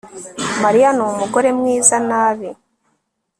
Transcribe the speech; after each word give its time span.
mariya 0.63 0.89
ni 0.95 1.01
umugore 1.09 1.49
mwiza 1.59 1.95
nabi 2.09 2.49